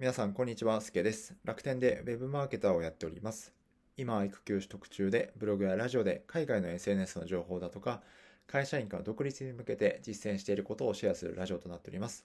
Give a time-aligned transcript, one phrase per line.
[0.00, 0.80] 皆さん、こんにちは。
[0.80, 1.34] すけです。
[1.42, 3.52] 楽天で Web マーケターをやっております。
[3.96, 8.00] 今育休取得中で、ブログやラジオで海外の SNS の情報だとか、
[8.46, 12.24] 会社員から独立に向けて実践していることをシェアするラジオとなっております。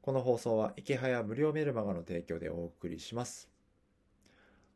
[0.00, 3.50] この放送は、池早無料メルマガの提供でお送りします。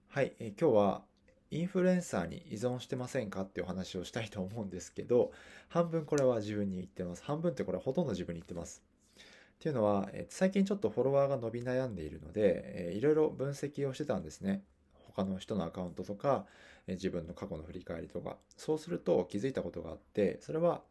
[0.08, 1.02] はい、え今日は、
[1.50, 5.32] インフルエンサーに依存してませんかっていう話をしたいと思うんですけど、
[5.70, 7.24] 半分これは自分に言ってます。
[7.24, 8.82] 半分ってこれはほとんど自分に言ってます。
[9.64, 14.62] っていうのは、え最近ちょっとフォロワーが伸び悩んでいるので、えいろいろ分析をしてたんですね。
[15.06, 16.44] 他の人のアカウントとか、
[16.86, 18.36] え自分の過去の振り返りとか。
[18.58, 20.82] そうすると気づいたことがあって、それは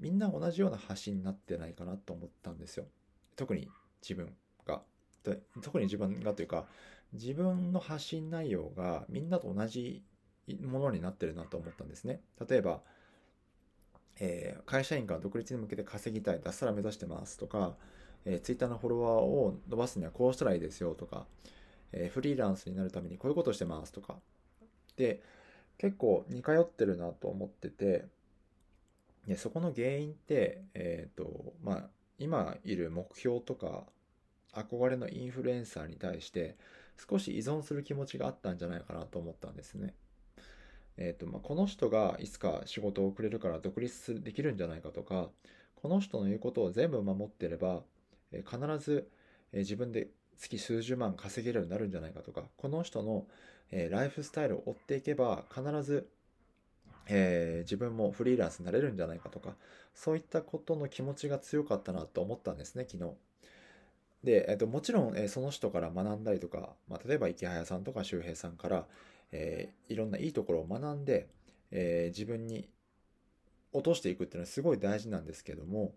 [0.00, 2.86] みんな同じような発信になってないかなと思ったんですよ。
[3.36, 3.68] 特に
[4.02, 4.34] 自分
[4.66, 4.82] が。
[5.62, 6.66] 特に自分がというか、
[7.12, 10.02] 自分の発信内容がみんなと同じ
[10.60, 12.22] ものになってるなと思ったんですね。
[12.48, 12.82] 例えば、
[14.20, 17.74] えー、会社員から独立に向けて稼ぎたい、脱サラ目指してますとか、
[18.24, 21.26] えー、Twitter のフォロワーを伸ばすにはこうしたらいいですよとか、
[21.92, 24.16] えー、フリーランスになるためにこういうことしてますとか。
[24.96, 25.22] で、
[25.78, 28.06] 結構似通ってるなと思ってて、
[29.26, 33.84] でそこの原因って、えっ、ー、と、まあ、今いる目標とか、
[34.52, 36.56] 憧れのインフルエンサーに対して
[37.08, 39.94] 少し依存する気持ちがあったんじゃないかなと思ったんですね。
[41.00, 45.30] え、ー、と、まあ、この人がいつか仕事をくれるから独立できるんじゃないかとか、
[45.82, 47.82] この人の言うことを全部守ってれば、
[48.32, 49.08] え必ず、
[49.52, 53.26] え自分で月数十万稼げるようになるんじゃないかとか、この人の、
[53.72, 56.06] えライフスタイルを追っていけば必ず、
[57.08, 59.56] え、自分もフリーランスになれるんじゃないかとか、
[59.94, 63.14] そういったことの気持ちが強かったなと思ったんですね、昨日。
[64.22, 68.86] で、えっと、もちろん、え、その人から学んだりとか、まあ、例えば池早さんとか周平さんから、
[69.32, 71.28] えー、いろんないいところを学んで、
[71.70, 72.68] え自分に
[73.72, 75.94] 落としていくっていうのはすごい大事なんですけども、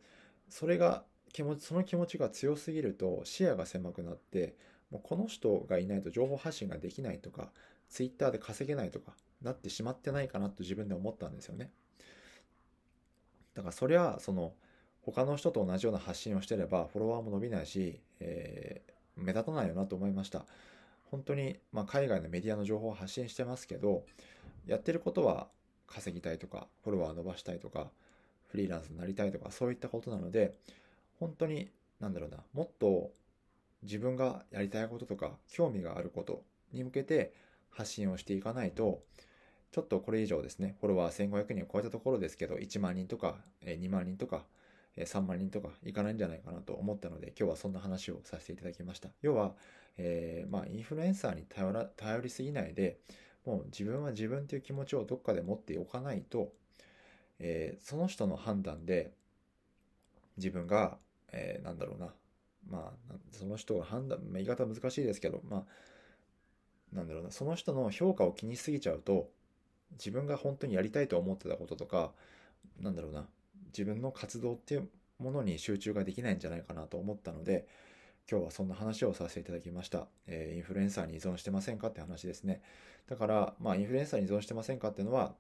[0.50, 4.56] それが気持ち、その気持ちが強すぎると視野が狭くなって、
[4.92, 7.52] もうこの人がいないと情報発信ができないとか、
[7.90, 11.72] ツイッターで稼げないとか、なってしまってないかなと自分で思ったんですよね。
[13.56, 14.54] だからそりゃ、その、
[15.02, 20.46] 他の人と同じような発信をしてれば、フォロワーも伸びないし、えー、目立たないよなと思いました。
[21.14, 24.04] 本当に、まあ、海外のメディアの情報を発信してますけど、
[24.66, 25.48] やってることは
[25.86, 27.92] 稼ぎたいとか、フォロワー伸ばしたいとか、
[28.48, 30.56] フリーランスになりたいとか、そういったことなので、
[31.20, 31.70] 本当に、
[32.00, 33.12] なんだろうな、もっと
[33.84, 36.42] 自分がやりたいこととか、興味があること
[36.72, 37.32] に向けて
[37.70, 39.04] 発信をしていかないと、
[39.72, 44.46] ちょっとこれ以上ですね、フォロワー1500人を超えたところですけど、1万人とか、2万人とか、
[44.98, 49.10] 3万人とかいかないんじゃないかなと思ったので、今日はそんな話をさせていただきました。
[49.22, 49.54] 要は、
[49.98, 53.00] えー、まあ、インフルエンサーに頼ら頼りすぎないで、
[53.46, 56.54] もう自分は自分という気持ちをどっかで持っておかないと、
[57.40, 59.12] えー、その人の判断で
[60.38, 60.98] 自分が
[61.34, 62.14] えー、なんだろうな。
[62.70, 69.30] まあ、その人が判断、言い方難しいですけど、まあ、なんだろうな、その人の評価を気にしすぎちゃうと、
[69.94, 72.14] 自分が本当にやりたいと思ってたこととか、
[72.80, 73.28] なんだろうな、
[73.78, 74.90] 自分の活動っていう
[75.20, 77.68] ものに集中ができないんじゃないかなと思ったので、
[78.30, 80.08] 今日はそんな話をさせていただきました。
[80.28, 82.62] えー、インフルエンサーに依存してませんかって話ですね。
[83.08, 85.36] だから、まあ、インフルエンサーに依存してませんかっていうのは、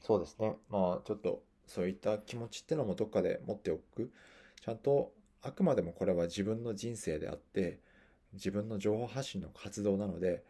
[0.00, 0.56] そうですね。
[0.68, 4.10] まあ、ちょっと、そういった気持ちってのもどっかで持っておく。
[4.62, 5.12] ちゃんと
[5.42, 7.80] あくまでもこれは自分の人生であって
[8.32, 10.44] 自分の情報発信の活動なので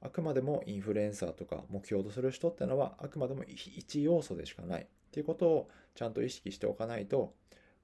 [0.00, 7.32] あくまでもインフルエンサーとか目標とする人ってのはあくまでも一要素でしかないっていうことをちゃんと意識しておかないと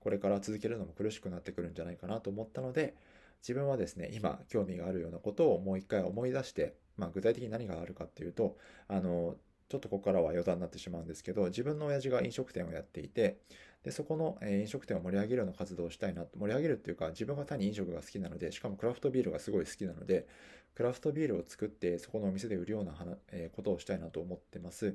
[0.00, 2.94] これから続けるのも苦しくなってくるんじゃないかなと思ったので
[3.40, 9.36] 自分はですね今興味があるようなことをもう一回思い出して、まあ、具体的に何があるかっていうとあの
[9.70, 13.38] ちょっとここからは余談になってしまうんですけど自分の親父が飲食店をやっていて
[13.84, 20.26] で、そこの、飲食店を盛り上げるような活動をしたいな、盛り上げるっていうか、自分が単に飲食が好きなので、しかもクラフトビールがすごい好きなので、
[20.74, 22.94] クラフトビールを作って、そこのお店で売るような
[23.32, 24.94] えことをしたいなと思ってます。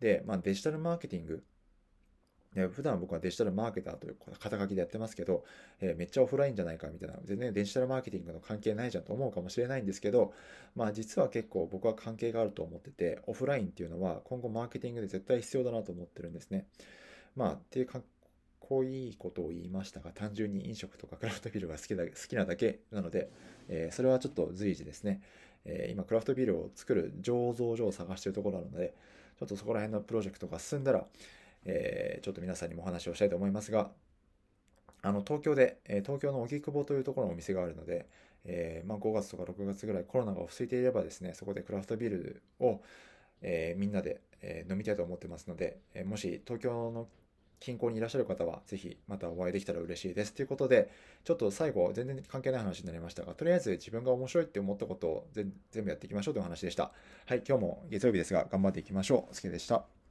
[0.00, 1.44] で、まあ、デジタルマーケティング。
[2.54, 5.44] で普段僕はデジタルマーケターという肩書きでやってますけど、
[5.80, 10.34] えー、めっちゃオフラインじゃないかみたいな、全然デジタルマーケティングの関係ないじゃんと思うかもしれないんですけど、
[10.76, 16.66] まあ実は結構僕は関係があると思ってて、オフラインっていうのは今後マーケティングで絶対必要だなと思ってるんですね。
[17.36, 17.88] まあっていう
[18.60, 23.30] こういいことを言いましたが、単純に飲食とかクラフトビールが好きだ好きなだけなので、
[23.68, 25.20] えー、それはちょっと随時ですね、
[25.64, 28.94] えー、今クラフトビールを作る醸造所を探しているところなので、
[29.38, 31.04] ちょっとそこら辺のプロジェクトが進んだら、
[31.64, 33.90] えー、ちょっと皆さんにもお話をしたいと思いますが、
[35.02, 38.06] あの、東京で、え東京の荻窪というところのお店があるので、
[38.44, 42.82] えまあ、5月とか6月ぐらいコロナが落ち着いていればですね、そこでクラフトビールを、
[43.40, 47.08] えみんなで、え飲みたいと思ってますので、えもし東京の
[47.62, 50.34] 近郊にいらっしゃる方は、ぜひまたお会いできたら嬉しいです。
[50.34, 50.90] ということで、
[51.24, 55.52] ちょっと最後、全然関係ない話になりましたが、とりあえず自分が面白いって思ったことを全
[55.84, 56.92] 部やっていきましょうという話でした。
[57.26, 59.34] はい、今日も月曜日ですが、頑張っていきましょう。
[59.34, 60.01] すけでした。